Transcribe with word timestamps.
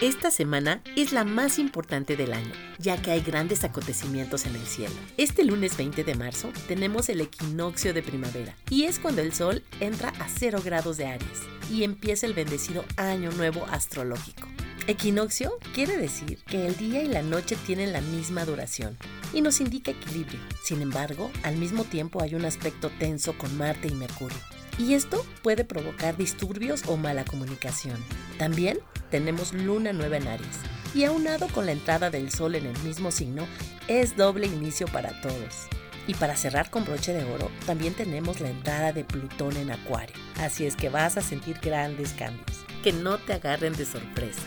Esta 0.00 0.30
semana 0.30 0.82
es 0.94 1.12
la 1.12 1.24
más 1.24 1.58
importante 1.58 2.16
del 2.16 2.34
año, 2.34 2.52
ya 2.78 3.00
que 3.00 3.12
hay 3.12 3.22
grandes 3.22 3.64
acontecimientos 3.64 4.44
en 4.44 4.54
el 4.54 4.66
cielo. 4.66 4.94
Este 5.16 5.42
lunes 5.42 5.74
20 5.78 6.04
de 6.04 6.14
marzo 6.14 6.52
tenemos 6.68 7.08
el 7.08 7.22
equinoccio 7.22 7.94
de 7.94 8.02
primavera, 8.02 8.54
y 8.68 8.84
es 8.84 8.98
cuando 8.98 9.22
el 9.22 9.32
sol 9.32 9.62
entra 9.80 10.10
a 10.18 10.28
0 10.28 10.60
grados 10.62 10.98
de 10.98 11.06
Aries 11.06 11.40
y 11.70 11.82
empieza 11.82 12.26
el 12.26 12.34
bendecido 12.34 12.84
año 12.98 13.30
nuevo 13.32 13.64
astrológico. 13.70 14.46
Equinoccio 14.86 15.56
quiere 15.72 15.96
decir 15.96 16.40
que 16.44 16.66
el 16.66 16.76
día 16.76 17.02
y 17.02 17.08
la 17.08 17.22
noche 17.22 17.56
tienen 17.64 17.94
la 17.94 18.02
misma 18.02 18.44
duración 18.44 18.98
y 19.32 19.40
nos 19.40 19.62
indica 19.62 19.92
equilibrio. 19.92 20.40
Sin 20.62 20.82
embargo, 20.82 21.30
al 21.42 21.56
mismo 21.56 21.84
tiempo 21.84 22.20
hay 22.20 22.34
un 22.34 22.44
aspecto 22.44 22.90
tenso 22.98 23.36
con 23.38 23.56
Marte 23.56 23.88
y 23.88 23.94
Mercurio. 23.94 24.55
Y 24.78 24.94
esto 24.94 25.24
puede 25.42 25.64
provocar 25.64 26.16
disturbios 26.16 26.82
o 26.86 26.96
mala 26.96 27.24
comunicación. 27.24 27.96
También 28.38 28.78
tenemos 29.10 29.52
luna 29.52 29.92
nueva 29.92 30.18
en 30.18 30.28
Aries. 30.28 30.58
Y 30.94 31.04
aunado 31.04 31.48
con 31.48 31.66
la 31.66 31.72
entrada 31.72 32.10
del 32.10 32.30
sol 32.30 32.54
en 32.54 32.66
el 32.66 32.78
mismo 32.80 33.10
signo, 33.10 33.46
es 33.88 34.16
doble 34.16 34.46
inicio 34.46 34.86
para 34.88 35.20
todos. 35.20 35.68
Y 36.06 36.14
para 36.14 36.36
cerrar 36.36 36.70
con 36.70 36.84
broche 36.84 37.12
de 37.12 37.24
oro, 37.24 37.50
también 37.66 37.94
tenemos 37.94 38.40
la 38.40 38.50
entrada 38.50 38.92
de 38.92 39.04
Plutón 39.04 39.56
en 39.56 39.70
Acuario. 39.70 40.16
Así 40.38 40.64
es 40.64 40.76
que 40.76 40.88
vas 40.88 41.16
a 41.16 41.22
sentir 41.22 41.58
grandes 41.60 42.12
cambios, 42.12 42.64
que 42.82 42.92
no 42.92 43.18
te 43.18 43.34
agarren 43.34 43.74
de 43.74 43.84
sorpresa. 43.84 44.42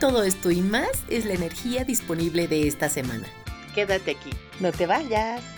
Todo 0.00 0.24
esto 0.24 0.50
y 0.50 0.60
más 0.60 0.90
es 1.08 1.24
la 1.24 1.34
energía 1.34 1.84
disponible 1.84 2.48
de 2.48 2.66
esta 2.66 2.88
semana. 2.88 3.26
Quédate 3.74 4.12
aquí, 4.12 4.30
no 4.60 4.72
te 4.72 4.86
vayas. 4.86 5.53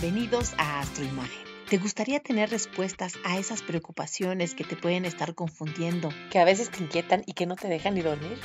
Bienvenidos 0.00 0.54
a 0.58 0.78
Astroimagen. 0.78 1.44
¿Te 1.68 1.76
gustaría 1.76 2.20
tener 2.20 2.50
respuestas 2.50 3.14
a 3.24 3.36
esas 3.36 3.62
preocupaciones 3.62 4.54
que 4.54 4.62
te 4.62 4.76
pueden 4.76 5.04
estar 5.04 5.34
confundiendo, 5.34 6.10
que 6.30 6.38
a 6.38 6.44
veces 6.44 6.70
te 6.70 6.84
inquietan 6.84 7.24
y 7.26 7.32
que 7.32 7.46
no 7.46 7.56
te 7.56 7.66
dejan 7.66 7.94
ni 7.94 8.02
dormir? 8.02 8.38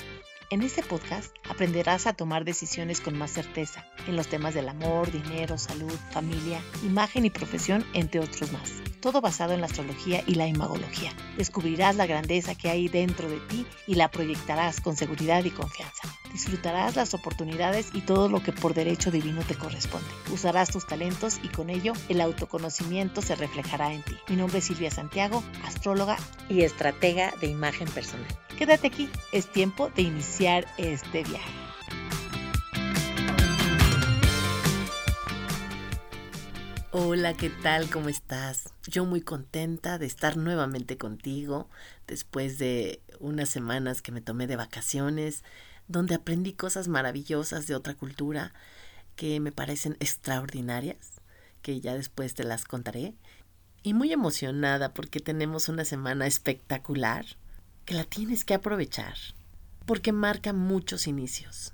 En 0.54 0.62
este 0.62 0.84
podcast 0.84 1.36
aprenderás 1.50 2.06
a 2.06 2.14
tomar 2.14 2.46
decisiones 2.46 3.02
con 3.02 3.18
más 3.18 3.32
certeza 3.32 3.88
en 4.08 4.16
los 4.16 4.28
temas 4.28 4.54
del 4.54 4.70
amor, 4.70 5.12
dinero, 5.12 5.58
salud, 5.58 5.92
familia, 6.12 6.62
imagen 6.84 7.26
y 7.26 7.32
profesión, 7.32 7.84
entre 7.96 8.20
otros 8.20 8.52
más. 8.52 8.72
Todo 9.00 9.20
basado 9.20 9.54
en 9.54 9.62
la 9.62 9.66
astrología 9.66 10.24
y 10.28 10.36
la 10.36 10.46
imagología. 10.46 11.12
Descubrirás 11.38 11.96
la 11.96 12.06
grandeza 12.06 12.54
que 12.54 12.70
hay 12.70 12.88
dentro 12.88 13.32
de 13.32 13.40
ti 13.40 13.66
y 13.88 13.96
la 13.96 14.12
proyectarás 14.12 14.80
con 14.80 14.96
seguridad 14.96 15.44
y 15.44 15.50
confianza. 15.50 16.08
Disfrutarás 16.32 16.96
las 16.96 17.16
oportunidades 17.16 17.90
y 17.92 18.02
todo 18.02 18.30
lo 18.30 18.44
que 18.44 18.52
por 18.52 18.76
derecho 18.76 19.10
divino 19.10 19.42
te 19.42 19.56
corresponde. 19.56 20.08
Usarás 20.32 20.70
tus 20.70 20.86
talentos 20.86 21.40
y 21.42 21.48
con 21.48 21.72
ello 21.72 21.94
el 22.10 22.22
autoconocimiento 22.22 23.24
se 23.24 23.34
reflejará 23.34 23.92
en 23.92 24.04
ti. 24.04 24.16
Mi 24.30 24.36
nombre 24.36 24.60
es 24.60 24.66
Silvia 24.66 24.92
Santiago, 24.92 25.44
astróloga 25.66 26.16
y 26.48 26.62
estratega 26.62 27.34
de 27.42 27.48
imagen 27.48 27.88
personal. 27.88 28.28
Quédate 28.58 28.86
aquí, 28.86 29.10
es 29.32 29.52
tiempo 29.52 29.90
de 29.90 30.04
iniciar 30.04 30.68
este 30.78 31.24
viaje. 31.24 31.52
Hola, 36.92 37.34
¿qué 37.34 37.50
tal? 37.50 37.90
¿Cómo 37.90 38.10
estás? 38.10 38.72
Yo 38.88 39.06
muy 39.06 39.22
contenta 39.22 39.98
de 39.98 40.06
estar 40.06 40.38
nuevamente 40.38 41.00
contigo 41.00 41.68
después 42.06 42.60
de 42.60 43.02
unas 43.20 43.50
semanas 43.50 44.04
que 44.04 44.12
me 44.12 44.22
tomé 44.22 44.46
de 44.46 44.56
vacaciones 44.56 45.44
donde 45.88 46.14
aprendí 46.14 46.54
cosas 46.54 46.88
maravillosas 46.88 47.66
de 47.66 47.74
otra 47.74 47.96
cultura 47.96 48.54
que 49.16 49.40
me 49.40 49.52
parecen 49.52 49.98
extraordinarias, 50.00 51.22
que 51.64 51.82
ya 51.82 51.96
después 51.96 52.36
te 52.36 52.44
las 52.44 52.66
contaré. 52.66 53.16
Y 53.82 53.96
muy 53.96 54.14
emocionada 54.14 54.94
porque 54.94 55.20
tenemos 55.20 55.70
una 55.70 55.86
semana 55.86 56.28
espectacular 56.28 57.26
que 57.86 57.96
la 57.96 58.04
tienes 58.04 58.46
que 58.46 58.54
aprovechar, 58.54 59.16
porque 59.86 60.12
marca 60.12 60.54
muchos 60.54 61.08
inicios. 61.08 61.74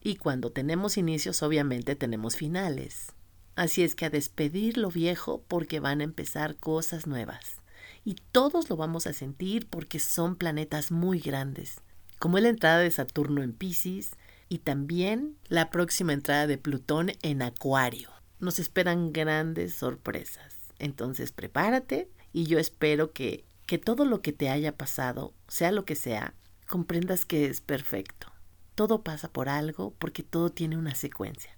Y 0.00 0.16
cuando 0.16 0.50
tenemos 0.50 0.96
inicios 0.96 1.42
obviamente 1.42 1.96
tenemos 1.96 2.36
finales. 2.36 3.12
Así 3.56 3.82
es 3.82 3.94
que 3.94 4.06
a 4.06 4.10
despedir 4.10 4.78
lo 4.78 4.90
viejo 4.90 5.44
porque 5.48 5.80
van 5.80 6.00
a 6.00 6.04
empezar 6.04 6.56
cosas 6.56 7.06
nuevas. 7.06 7.60
Y 8.04 8.16
todos 8.32 8.70
lo 8.70 8.76
vamos 8.76 9.06
a 9.06 9.12
sentir 9.12 9.68
porque 9.68 9.98
son 9.98 10.36
planetas 10.36 10.90
muy 10.90 11.20
grandes 11.20 11.82
como 12.20 12.38
la 12.38 12.50
entrada 12.50 12.80
de 12.80 12.90
Saturno 12.90 13.42
en 13.42 13.54
Pisces 13.54 14.10
y 14.50 14.58
también 14.58 15.38
la 15.48 15.70
próxima 15.70 16.12
entrada 16.12 16.46
de 16.46 16.58
Plutón 16.58 17.12
en 17.22 17.40
Acuario. 17.40 18.10
Nos 18.38 18.58
esperan 18.58 19.10
grandes 19.12 19.74
sorpresas. 19.74 20.54
Entonces 20.78 21.32
prepárate 21.32 22.10
y 22.32 22.44
yo 22.44 22.58
espero 22.58 23.12
que, 23.12 23.46
que 23.70 23.78
todo 23.78 24.04
lo 24.04 24.20
que 24.20 24.32
te 24.32 24.48
haya 24.48 24.76
pasado, 24.76 25.32
sea 25.46 25.70
lo 25.70 25.84
que 25.84 25.94
sea, 25.94 26.34
comprendas 26.66 27.24
que 27.24 27.46
es 27.46 27.60
perfecto. 27.60 28.26
Todo 28.74 29.04
pasa 29.04 29.32
por 29.32 29.48
algo 29.48 29.94
porque 30.00 30.24
todo 30.24 30.50
tiene 30.50 30.76
una 30.76 30.96
secuencia. 30.96 31.56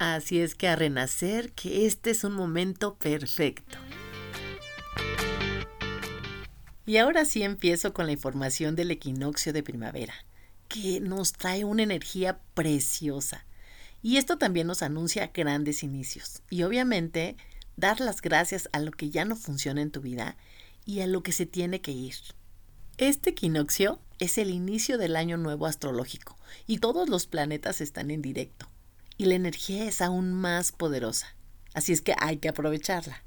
Así 0.00 0.40
es 0.40 0.56
que 0.56 0.66
a 0.66 0.74
renacer 0.74 1.52
que 1.52 1.86
este 1.86 2.10
es 2.10 2.24
un 2.24 2.32
momento 2.32 2.96
perfecto. 2.96 3.78
Y 6.84 6.96
ahora 6.96 7.24
sí 7.24 7.44
empiezo 7.44 7.92
con 7.94 8.06
la 8.06 8.12
información 8.12 8.74
del 8.74 8.90
equinoccio 8.90 9.52
de 9.52 9.62
primavera, 9.62 10.14
que 10.66 10.98
nos 11.00 11.32
trae 11.32 11.62
una 11.62 11.84
energía 11.84 12.40
preciosa. 12.54 13.46
Y 14.02 14.16
esto 14.16 14.36
también 14.36 14.66
nos 14.66 14.82
anuncia 14.82 15.30
grandes 15.32 15.84
inicios. 15.84 16.42
Y 16.50 16.64
obviamente 16.64 17.36
dar 17.76 18.00
las 18.00 18.20
gracias 18.20 18.68
a 18.72 18.80
lo 18.80 18.90
que 18.90 19.10
ya 19.10 19.24
no 19.24 19.36
funciona 19.36 19.80
en 19.80 19.92
tu 19.92 20.00
vida 20.00 20.36
y 20.84 21.00
a 21.00 21.06
lo 21.06 21.22
que 21.22 21.32
se 21.32 21.46
tiene 21.46 21.80
que 21.80 21.92
ir. 21.92 22.14
Este 22.98 23.30
equinoccio 23.30 24.00
es 24.18 24.38
el 24.38 24.50
inicio 24.50 24.98
del 24.98 25.16
año 25.16 25.36
nuevo 25.36 25.66
astrológico 25.66 26.38
y 26.66 26.78
todos 26.78 27.08
los 27.08 27.26
planetas 27.26 27.80
están 27.80 28.10
en 28.10 28.22
directo. 28.22 28.68
Y 29.16 29.26
la 29.26 29.34
energía 29.34 29.84
es 29.84 30.00
aún 30.00 30.32
más 30.32 30.72
poderosa. 30.72 31.34
Así 31.74 31.92
es 31.92 32.02
que 32.02 32.14
hay 32.18 32.38
que 32.38 32.48
aprovecharla. 32.48 33.24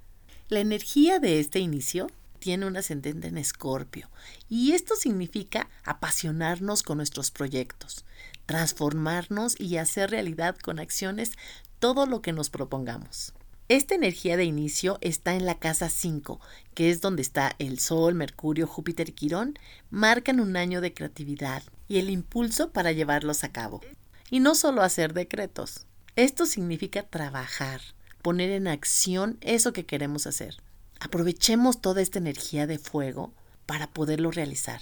La 0.50 0.60
energía 0.60 1.20
de 1.20 1.40
este 1.40 1.60
inicio 1.60 2.12
tiene 2.40 2.68
un 2.68 2.78
ascendente 2.78 3.28
en 3.28 3.38
Escorpio 3.38 4.10
y 4.48 4.74
esto 4.74 4.96
significa 4.96 5.68
apasionarnos 5.84 6.84
con 6.84 6.98
nuestros 6.98 7.32
proyectos, 7.32 8.06
transformarnos 8.46 9.60
y 9.60 9.78
hacer 9.78 10.12
realidad 10.12 10.56
con 10.58 10.80
acciones 10.80 11.32
todo 11.80 12.06
lo 12.06 12.22
que 12.22 12.34
nos 12.34 12.52
propongamos. 12.52 13.34
Esta 13.68 13.96
energía 13.96 14.38
de 14.38 14.44
inicio 14.44 15.00
está 15.02 15.34
en 15.34 15.48
la 15.48 15.58
casa 15.58 15.90
5, 15.90 16.40
que 16.76 16.92
es 16.92 17.02
donde 17.02 17.24
está 17.24 17.56
el 17.58 17.80
Sol, 17.80 18.14
Mercurio, 18.14 18.68
Júpiter 18.68 19.10
y 19.10 19.14
Quirón, 19.14 19.58
marcan 19.90 20.40
un 20.40 20.56
año 20.56 20.82
de 20.82 20.94
creatividad 20.94 21.64
y 21.88 21.98
el 21.98 22.12
impulso 22.12 22.72
para 22.72 22.92
llevarlos 22.92 23.44
a 23.44 23.52
cabo. 23.52 23.82
Y 24.30 24.40
no 24.40 24.54
solo 24.54 24.84
hacer 24.84 25.14
decretos. 25.14 25.88
Esto 26.16 26.46
significa 26.46 27.02
trabajar, 27.02 27.82
poner 28.22 28.52
en 28.52 28.68
acción 28.68 29.40
eso 29.42 29.74
que 29.74 29.88
queremos 29.88 30.28
hacer. 30.28 30.58
Aprovechemos 31.00 31.82
toda 31.82 32.04
esta 32.04 32.20
energía 32.20 32.68
de 32.68 32.78
fuego 32.78 33.34
para 33.66 33.88
poderlo 33.88 34.30
realizar. 34.30 34.82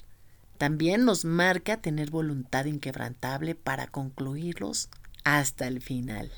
También 0.57 1.05
nos 1.05 1.23
marca 1.23 1.81
tener 1.81 2.11
voluntad 2.11 2.65
inquebrantable 2.65 3.55
para 3.55 3.88
concluirlos 3.88 4.89
hasta 5.23 5.67
el 5.67 5.81
final. 5.81 6.29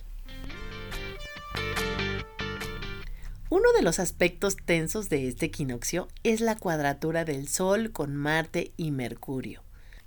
Uno 3.66 3.74
de 3.74 3.82
los 3.82 3.98
aspectos 3.98 4.58
tensos 4.64 5.10
de 5.10 5.28
este 5.28 5.48
equinoccio 5.48 6.08
es 6.22 6.40
la 6.40 6.56
cuadratura 6.56 7.26
del 7.26 7.48
Sol 7.48 7.92
con 7.92 8.16
Marte 8.16 8.74
y 8.78 8.92
Mercurio. 8.92 9.64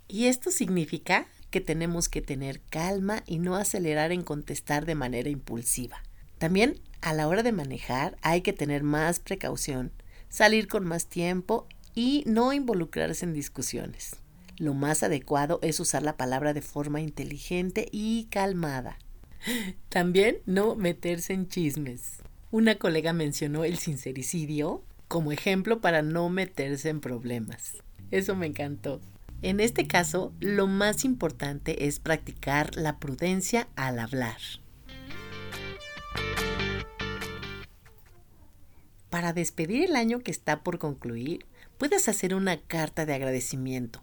Y 0.06 0.26
esto 0.26 0.52
significa 0.52 1.26
que 1.50 1.60
tenemos 1.60 2.08
que 2.08 2.22
tener 2.22 2.60
calma 2.60 3.24
y 3.26 3.40
no 3.40 3.56
acelerar 3.56 4.12
en 4.12 4.22
contestar 4.22 4.86
de 4.86 4.94
manera 4.94 5.28
impulsiva. 5.28 6.04
También 6.38 6.78
a 7.00 7.12
la 7.14 7.26
hora 7.26 7.42
de 7.42 7.50
manejar 7.50 8.16
hay 8.22 8.42
que 8.42 8.52
tener 8.52 8.84
más 8.84 9.18
precaución, 9.18 9.90
salir 10.28 10.68
con 10.68 10.86
más 10.86 11.06
tiempo 11.06 11.66
y 11.96 12.22
no 12.28 12.52
involucrarse 12.52 13.24
en 13.24 13.32
discusiones. 13.32 14.14
Lo 14.56 14.72
más 14.72 15.02
adecuado 15.02 15.58
es 15.62 15.80
usar 15.80 16.04
la 16.04 16.16
palabra 16.16 16.54
de 16.54 16.62
forma 16.62 17.00
inteligente 17.00 17.88
y 17.90 18.26
calmada. 18.30 18.98
También 19.88 20.38
no 20.46 20.76
meterse 20.76 21.32
en 21.32 21.48
chismes. 21.48 22.18
Una 22.50 22.76
colega 22.76 23.12
mencionó 23.12 23.64
el 23.64 23.76
sincericidio 23.76 24.82
como 25.06 25.32
ejemplo 25.32 25.82
para 25.82 26.00
no 26.00 26.30
meterse 26.30 26.88
en 26.88 27.00
problemas. 27.00 27.76
Eso 28.10 28.36
me 28.36 28.46
encantó. 28.46 29.02
En 29.42 29.60
este 29.60 29.86
caso, 29.86 30.32
lo 30.40 30.66
más 30.66 31.04
importante 31.04 31.86
es 31.86 32.00
practicar 32.00 32.74
la 32.74 32.98
prudencia 32.98 33.68
al 33.76 33.98
hablar. 33.98 34.38
Para 39.10 39.34
despedir 39.34 39.84
el 39.84 39.94
año 39.94 40.20
que 40.20 40.30
está 40.30 40.62
por 40.62 40.78
concluir, 40.78 41.44
puedes 41.76 42.08
hacer 42.08 42.34
una 42.34 42.56
carta 42.62 43.04
de 43.04 43.12
agradecimiento. 43.12 44.02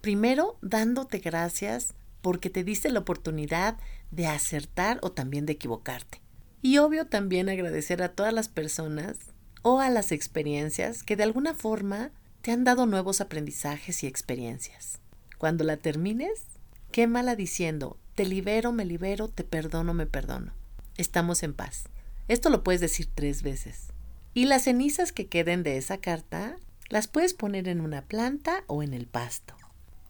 Primero, 0.00 0.58
dándote 0.62 1.18
gracias 1.18 1.94
porque 2.22 2.50
te 2.50 2.62
diste 2.62 2.88
la 2.90 3.00
oportunidad 3.00 3.78
de 4.12 4.28
acertar 4.28 5.00
o 5.02 5.10
también 5.10 5.44
de 5.44 5.54
equivocarte. 5.54 6.20
Y 6.62 6.78
obvio 6.78 7.06
también 7.06 7.48
agradecer 7.48 8.02
a 8.02 8.12
todas 8.12 8.32
las 8.32 8.48
personas 8.48 9.16
o 9.62 9.80
a 9.80 9.90
las 9.90 10.12
experiencias 10.12 11.02
que 11.02 11.16
de 11.16 11.22
alguna 11.22 11.54
forma 11.54 12.10
te 12.42 12.52
han 12.52 12.64
dado 12.64 12.86
nuevos 12.86 13.20
aprendizajes 13.20 14.02
y 14.02 14.06
experiencias. 14.06 14.98
Cuando 15.38 15.64
la 15.64 15.76
termines, 15.76 16.44
quémala 16.92 17.36
diciendo, 17.36 17.98
te 18.14 18.24
libero, 18.24 18.72
me 18.72 18.84
libero, 18.84 19.28
te 19.28 19.44
perdono, 19.44 19.94
me 19.94 20.06
perdono. 20.06 20.52
Estamos 20.96 21.42
en 21.42 21.54
paz. 21.54 21.84
Esto 22.28 22.50
lo 22.50 22.62
puedes 22.62 22.80
decir 22.80 23.08
tres 23.14 23.42
veces. 23.42 23.88
Y 24.34 24.44
las 24.44 24.64
cenizas 24.64 25.12
que 25.12 25.26
queden 25.26 25.62
de 25.62 25.76
esa 25.76 25.98
carta 25.98 26.56
las 26.88 27.08
puedes 27.08 27.34
poner 27.34 27.68
en 27.68 27.80
una 27.80 28.02
planta 28.02 28.64
o 28.66 28.82
en 28.82 28.94
el 28.94 29.06
pasto. 29.06 29.54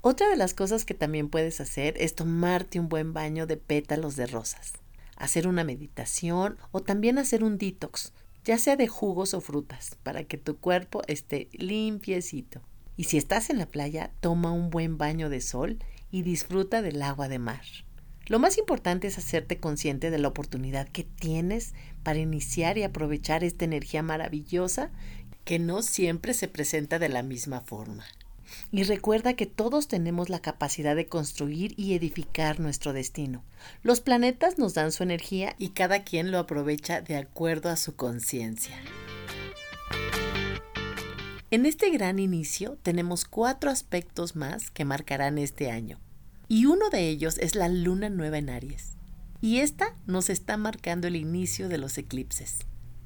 Otra 0.02 0.28
de 0.28 0.36
las 0.36 0.54
cosas 0.54 0.84
que 0.84 0.94
también 0.94 1.28
puedes 1.28 1.60
hacer 1.60 1.94
es 1.98 2.14
tomarte 2.14 2.80
un 2.80 2.88
buen 2.88 3.12
baño 3.12 3.46
de 3.46 3.56
pétalos 3.58 4.16
de 4.16 4.26
rosas, 4.26 4.72
hacer 5.20 5.46
una 5.46 5.64
meditación 5.64 6.56
o 6.72 6.80
también 6.80 7.18
hacer 7.18 7.44
un 7.44 7.58
detox, 7.58 8.12
ya 8.44 8.58
sea 8.58 8.76
de 8.76 8.88
jugos 8.88 9.34
o 9.34 9.40
frutas, 9.40 9.96
para 10.02 10.24
que 10.24 10.38
tu 10.38 10.56
cuerpo 10.56 11.02
esté 11.06 11.48
limpiecito. 11.52 12.62
Y 12.96 13.04
si 13.04 13.18
estás 13.18 13.50
en 13.50 13.58
la 13.58 13.66
playa, 13.66 14.12
toma 14.20 14.50
un 14.50 14.70
buen 14.70 14.98
baño 14.98 15.28
de 15.28 15.40
sol 15.40 15.78
y 16.10 16.22
disfruta 16.22 16.82
del 16.82 17.02
agua 17.02 17.28
de 17.28 17.38
mar. 17.38 17.62
Lo 18.26 18.38
más 18.38 18.58
importante 18.58 19.08
es 19.08 19.18
hacerte 19.18 19.58
consciente 19.58 20.10
de 20.10 20.18
la 20.18 20.28
oportunidad 20.28 20.88
que 20.88 21.04
tienes 21.04 21.74
para 22.02 22.18
iniciar 22.18 22.78
y 22.78 22.82
aprovechar 22.82 23.44
esta 23.44 23.64
energía 23.64 24.02
maravillosa 24.02 24.90
que 25.44 25.58
no 25.58 25.82
siempre 25.82 26.32
se 26.32 26.48
presenta 26.48 26.98
de 26.98 27.08
la 27.08 27.22
misma 27.22 27.60
forma. 27.60 28.04
Y 28.72 28.84
recuerda 28.84 29.34
que 29.34 29.46
todos 29.46 29.88
tenemos 29.88 30.28
la 30.28 30.40
capacidad 30.40 30.96
de 30.96 31.06
construir 31.06 31.74
y 31.76 31.94
edificar 31.94 32.60
nuestro 32.60 32.92
destino. 32.92 33.44
Los 33.82 34.00
planetas 34.00 34.58
nos 34.58 34.74
dan 34.74 34.92
su 34.92 35.02
energía 35.02 35.54
y 35.58 35.70
cada 35.70 36.04
quien 36.04 36.30
lo 36.30 36.38
aprovecha 36.38 37.00
de 37.00 37.16
acuerdo 37.16 37.68
a 37.68 37.76
su 37.76 37.96
conciencia. 37.96 38.76
En 41.52 41.66
este 41.66 41.90
gran 41.90 42.20
inicio 42.20 42.78
tenemos 42.82 43.24
cuatro 43.24 43.70
aspectos 43.70 44.36
más 44.36 44.70
que 44.70 44.84
marcarán 44.84 45.36
este 45.36 45.70
año. 45.70 45.98
Y 46.46 46.66
uno 46.66 46.90
de 46.90 47.08
ellos 47.08 47.38
es 47.38 47.56
la 47.56 47.68
luna 47.68 48.08
nueva 48.08 48.38
en 48.38 48.50
Aries. 48.50 48.92
Y 49.40 49.58
esta 49.58 49.96
nos 50.06 50.30
está 50.30 50.56
marcando 50.56 51.08
el 51.08 51.16
inicio 51.16 51.68
de 51.68 51.78
los 51.78 51.98
eclipses. 51.98 52.58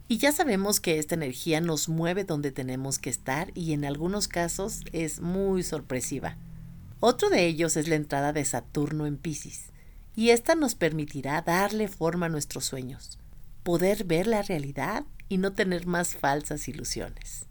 Y 0.06 0.18
ya 0.18 0.32
sabemos 0.32 0.80
que 0.80 0.98
esta 0.98 1.14
energía 1.14 1.62
nos 1.62 1.88
mueve 1.88 2.24
donde 2.24 2.52
tenemos 2.52 2.98
que 2.98 3.08
estar 3.08 3.50
y 3.54 3.72
en 3.72 3.86
algunos 3.86 4.28
casos 4.28 4.80
es 4.92 5.20
muy 5.20 5.62
sorpresiva. 5.62 6.36
Otro 7.00 7.30
de 7.30 7.46
ellos 7.46 7.76
es 7.78 7.88
la 7.88 7.94
entrada 7.94 8.32
de 8.32 8.44
Saturno 8.44 9.06
en 9.06 9.16
Pisces, 9.16 9.70
y 10.14 10.30
esta 10.30 10.54
nos 10.54 10.74
permitirá 10.74 11.40
darle 11.40 11.88
forma 11.88 12.26
a 12.26 12.28
nuestros 12.28 12.66
sueños, 12.66 13.18
poder 13.62 14.04
ver 14.04 14.26
la 14.26 14.42
realidad 14.42 15.04
y 15.28 15.38
no 15.38 15.54
tener 15.54 15.86
más 15.86 16.14
falsas 16.14 16.68
ilusiones, 16.68 17.46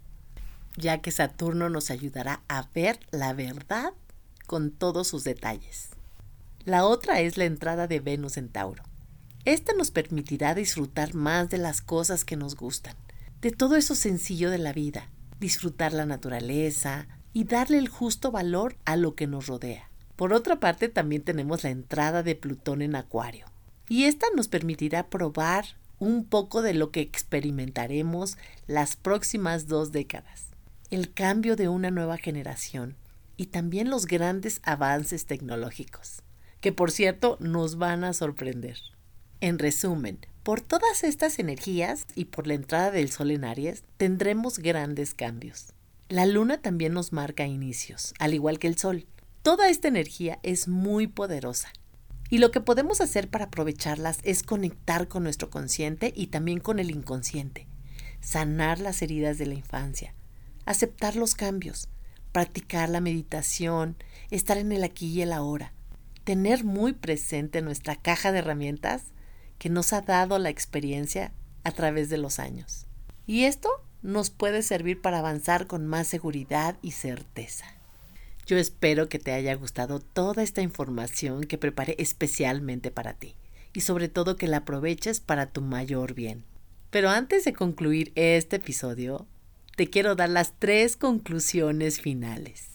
ya 0.78 1.02
que 1.02 1.12
Saturno 1.12 1.70
nos 1.70 1.90
ayudará 1.90 2.44
a 2.48 2.70
ver 2.74 3.00
la 3.12 3.34
verdad 3.34 3.94
con 4.46 4.72
todos 4.72 5.08
sus 5.08 5.24
detalles. 5.24 5.90
La 6.66 6.86
otra 6.86 7.20
es 7.20 7.38
la 7.38 7.46
entrada 7.46 7.88
de 7.88 8.00
Venus 8.00 8.38
en 8.38 8.50
Tauro 8.50 8.84
esta 9.46 9.74
nos 9.74 9.92
permitirá 9.92 10.56
disfrutar 10.56 11.14
más 11.16 11.50
de 11.50 11.58
las 11.58 11.82
cosas 11.82 12.24
que 12.24 12.38
nos 12.38 12.56
gustan, 12.56 12.96
de 13.42 13.52
todo 13.52 13.76
eso 13.76 13.94
sencillo 13.94 14.50
de 14.50 14.58
la 14.58 14.72
vida, 14.72 15.10
disfrutar 15.40 15.92
la 15.92 16.06
naturaleza 16.06 17.08
y 17.34 17.44
darle 17.44 17.78
el 17.78 17.90
justo 17.90 18.32
valor 18.32 18.78
a 18.86 18.96
lo 18.96 19.16
que 19.16 19.28
nos 19.28 19.48
rodea. 19.48 19.90
Por 20.16 20.32
otra 20.32 20.60
parte, 20.60 20.88
también 20.88 21.24
tenemos 21.24 21.64
la 21.64 21.72
entrada 21.72 22.24
de 22.24 22.36
Plutón 22.36 22.82
en 22.82 22.96
Acuario, 22.96 23.46
y 23.90 24.06
esta 24.06 24.28
nos 24.36 24.48
permitirá 24.48 25.10
probar 25.10 25.66
un 26.00 26.26
poco 26.26 26.62
de 26.62 26.74
lo 26.74 26.92
que 26.92 27.02
experimentaremos 27.02 28.38
las 28.68 28.96
próximas 28.96 29.68
dos 29.68 29.92
décadas, 29.92 30.46
el 30.90 31.14
cambio 31.14 31.56
de 31.56 31.68
una 31.68 31.92
nueva 31.92 32.18
generación 32.18 32.96
y 33.36 33.48
también 33.48 33.90
los 33.90 34.06
grandes 34.06 34.62
avances 34.64 35.26
tecnológicos, 35.26 36.22
que 36.62 36.72
por 36.72 36.92
cierto 36.92 37.38
nos 37.40 37.78
van 37.78 38.04
a 38.04 38.14
sorprender. 38.14 38.78
En 39.44 39.60
resumen, 39.60 40.20
por 40.42 40.62
todas 40.62 41.04
estas 41.04 41.38
energías 41.38 42.06
y 42.16 42.26
por 42.26 42.48
la 42.48 42.54
entrada 42.54 42.92
del 42.92 43.12
Sol 43.12 43.30
en 43.30 43.44
Aries, 43.44 43.84
tendremos 43.98 44.58
grandes 44.58 45.14
cambios. 45.14 45.74
La 46.08 46.26
Luna 46.26 46.62
también 46.62 46.94
nos 46.94 47.12
marca 47.12 47.46
inicios, 47.46 48.14
al 48.20 48.34
igual 48.34 48.58
que 48.58 48.68
el 48.68 48.78
Sol. 48.78 49.06
Toda 49.42 49.68
esta 49.68 49.90
energía 49.90 50.40
es 50.44 50.70
muy 50.70 51.08
poderosa. 51.08 51.74
Y 52.30 52.38
lo 52.38 52.52
que 52.52 52.62
podemos 52.62 53.02
hacer 53.02 53.30
para 53.30 53.48
aprovecharlas 53.48 54.20
es 54.24 54.44
conectar 54.44 55.10
con 55.10 55.24
nuestro 55.24 55.50
consciente 55.50 56.14
y 56.16 56.28
también 56.28 56.62
con 56.62 56.80
el 56.80 56.90
inconsciente, 56.90 57.68
sanar 58.22 58.80
las 58.80 59.02
heridas 59.02 59.38
de 59.40 59.48
la 59.48 59.56
infancia, 59.56 60.16
aceptar 60.66 61.18
los 61.18 61.36
cambios, 61.36 61.90
practicar 62.32 62.88
la 62.88 63.02
meditación, 63.02 63.98
estar 64.32 64.58
en 64.58 64.72
el 64.72 64.86
aquí 64.86 65.08
y 65.08 65.22
el 65.22 65.34
ahora, 65.34 65.74
tener 66.24 66.64
muy 66.64 66.94
presente 66.94 67.62
nuestra 67.62 67.98
caja 67.98 68.32
de 68.32 68.40
herramientas 68.40 69.04
que 69.58 69.70
nos 69.70 69.94
ha 69.94 70.02
dado 70.02 70.40
la 70.40 70.50
experiencia 70.50 71.32
a 71.64 71.72
través 71.72 72.10
de 72.10 72.18
los 72.18 72.40
años. 72.40 72.86
Y 73.26 73.44
esto 73.44 73.70
nos 74.02 74.30
puede 74.30 74.62
servir 74.62 75.02
para 75.02 75.20
avanzar 75.20 75.68
con 75.68 75.88
más 75.88 76.08
seguridad 76.08 76.78
y 76.82 76.92
certeza. 76.92 77.66
Yo 78.46 78.58
espero 78.58 79.08
que 79.08 79.20
te 79.20 79.32
haya 79.32 79.54
gustado 79.56 80.00
toda 80.00 80.44
esta 80.44 80.62
información 80.62 81.46
que 81.46 81.58
preparé 81.58 81.96
especialmente 81.98 82.92
para 82.92 83.14
ti 83.14 83.36
y 83.74 83.82
sobre 83.82 84.10
todo 84.10 84.36
que 84.36 84.48
la 84.48 84.58
aproveches 84.58 85.22
para 85.22 85.48
tu 85.48 85.62
mayor 85.62 86.14
bien. 86.14 86.44
Pero 86.90 87.10
antes 87.10 87.46
de 87.46 87.54
concluir 87.54 88.12
este 88.16 88.58
episodio, 88.58 89.26
te 89.76 89.90
quiero 89.90 90.16
dar 90.16 90.30
las 90.30 90.54
tres 90.60 90.98
conclusiones 90.98 92.02
finales. 92.02 92.68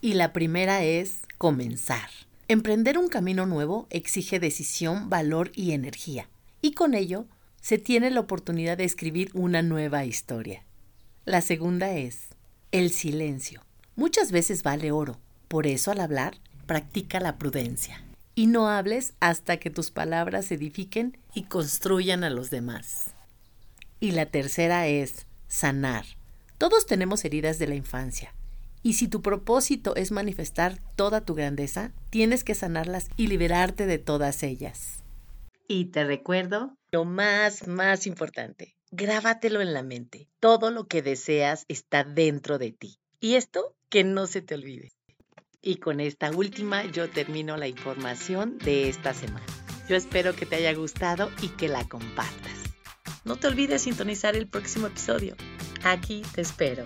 Y 0.00 0.12
la 0.12 0.32
primera 0.32 0.84
es 0.84 1.20
comenzar. 1.38 2.10
Emprender 2.48 2.96
un 2.96 3.08
camino 3.08 3.44
nuevo 3.44 3.88
exige 3.90 4.38
decisión, 4.38 5.10
valor 5.10 5.50
y 5.56 5.72
energía, 5.72 6.28
y 6.62 6.72
con 6.72 6.94
ello 6.94 7.26
se 7.60 7.76
tiene 7.76 8.08
la 8.12 8.20
oportunidad 8.20 8.78
de 8.78 8.84
escribir 8.84 9.32
una 9.34 9.62
nueva 9.62 10.04
historia. 10.04 10.62
La 11.24 11.40
segunda 11.40 11.94
es 11.94 12.28
el 12.70 12.90
silencio. 12.90 13.64
Muchas 13.96 14.30
veces 14.30 14.62
vale 14.62 14.92
oro, 14.92 15.18
por 15.48 15.66
eso 15.66 15.90
al 15.90 15.98
hablar, 15.98 16.38
practica 16.66 17.18
la 17.18 17.36
prudencia. 17.36 18.04
Y 18.36 18.46
no 18.46 18.68
hables 18.68 19.14
hasta 19.18 19.56
que 19.56 19.70
tus 19.70 19.90
palabras 19.90 20.52
edifiquen 20.52 21.18
y 21.34 21.44
construyan 21.44 22.22
a 22.22 22.30
los 22.30 22.50
demás. 22.50 23.10
Y 23.98 24.12
la 24.12 24.26
tercera 24.26 24.86
es 24.86 25.26
sanar. 25.48 26.04
Todos 26.58 26.86
tenemos 26.86 27.24
heridas 27.24 27.58
de 27.58 27.66
la 27.66 27.74
infancia 27.74 28.35
y 28.86 28.92
si 28.92 29.08
tu 29.08 29.20
propósito 29.20 29.96
es 29.96 30.12
manifestar 30.12 30.78
toda 30.94 31.20
tu 31.20 31.34
grandeza, 31.34 31.90
tienes 32.08 32.44
que 32.44 32.54
sanarlas 32.54 33.08
y 33.16 33.26
liberarte 33.26 33.84
de 33.84 33.98
todas 33.98 34.44
ellas. 34.44 35.02
Y 35.66 35.86
te 35.86 36.04
recuerdo 36.04 36.76
lo 36.92 37.04
más, 37.04 37.66
más 37.66 38.06
importante. 38.06 38.76
Grábatelo 38.92 39.60
en 39.60 39.74
la 39.74 39.82
mente. 39.82 40.28
Todo 40.38 40.70
lo 40.70 40.86
que 40.86 41.02
deseas 41.02 41.64
está 41.66 42.04
dentro 42.04 42.58
de 42.58 42.70
ti. 42.70 43.00
Y 43.18 43.34
esto 43.34 43.74
que 43.88 44.04
no 44.04 44.28
se 44.28 44.40
te 44.40 44.54
olvide. 44.54 44.92
Y 45.60 45.78
con 45.78 45.98
esta 45.98 46.30
última 46.30 46.84
yo 46.84 47.10
termino 47.10 47.56
la 47.56 47.66
información 47.66 48.56
de 48.58 48.88
esta 48.88 49.14
semana. 49.14 49.46
Yo 49.88 49.96
espero 49.96 50.36
que 50.36 50.46
te 50.46 50.54
haya 50.54 50.72
gustado 50.74 51.32
y 51.42 51.48
que 51.48 51.66
la 51.66 51.88
compartas. 51.88 52.62
No 53.24 53.34
te 53.34 53.48
olvides 53.48 53.82
sintonizar 53.82 54.36
el 54.36 54.46
próximo 54.46 54.86
episodio. 54.86 55.34
Aquí 55.82 56.22
te 56.36 56.42
espero. 56.42 56.84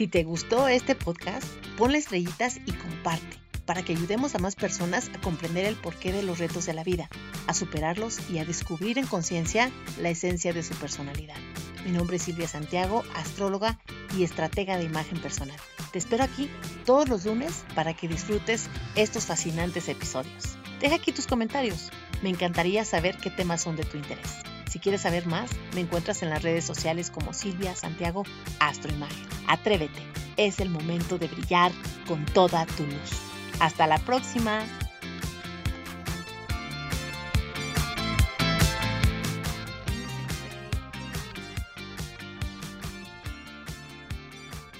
Si 0.00 0.08
te 0.08 0.24
gustó 0.24 0.66
este 0.66 0.94
podcast, 0.94 1.44
ponle 1.76 1.98
estrellitas 1.98 2.58
y 2.64 2.72
comparte 2.72 3.36
para 3.66 3.82
que 3.82 3.92
ayudemos 3.92 4.34
a 4.34 4.38
más 4.38 4.56
personas 4.56 5.10
a 5.14 5.20
comprender 5.20 5.66
el 5.66 5.76
porqué 5.76 6.10
de 6.10 6.22
los 6.22 6.38
retos 6.38 6.64
de 6.64 6.72
la 6.72 6.84
vida, 6.84 7.10
a 7.46 7.52
superarlos 7.52 8.18
y 8.30 8.38
a 8.38 8.46
descubrir 8.46 8.96
en 8.96 9.06
conciencia 9.06 9.70
la 10.00 10.08
esencia 10.08 10.54
de 10.54 10.62
su 10.62 10.72
personalidad. 10.76 11.36
Mi 11.84 11.90
nombre 11.90 12.16
es 12.16 12.22
Silvia 12.22 12.48
Santiago, 12.48 13.04
astróloga 13.14 13.78
y 14.16 14.24
estratega 14.24 14.78
de 14.78 14.84
imagen 14.84 15.20
personal. 15.20 15.58
Te 15.92 15.98
espero 15.98 16.24
aquí 16.24 16.48
todos 16.86 17.06
los 17.06 17.26
lunes 17.26 17.62
para 17.74 17.92
que 17.92 18.08
disfrutes 18.08 18.70
estos 18.96 19.26
fascinantes 19.26 19.86
episodios. 19.90 20.56
Deja 20.80 20.94
aquí 20.94 21.12
tus 21.12 21.26
comentarios. 21.26 21.90
Me 22.22 22.30
encantaría 22.30 22.86
saber 22.86 23.18
qué 23.18 23.28
temas 23.28 23.60
son 23.60 23.76
de 23.76 23.84
tu 23.84 23.98
interés. 23.98 24.49
Si 24.70 24.78
quieres 24.78 25.00
saber 25.00 25.26
más, 25.26 25.50
me 25.74 25.80
encuentras 25.80 26.22
en 26.22 26.30
las 26.30 26.44
redes 26.44 26.64
sociales 26.64 27.10
como 27.10 27.32
Silvia 27.32 27.74
Santiago 27.74 28.22
Astroimagen. 28.60 29.26
Atrévete, 29.48 30.00
es 30.36 30.60
el 30.60 30.70
momento 30.70 31.18
de 31.18 31.26
brillar 31.26 31.72
con 32.06 32.24
toda 32.24 32.66
tu 32.66 32.84
luz. 32.84 33.10
Hasta 33.58 33.88
la 33.88 33.98
próxima. 33.98 34.62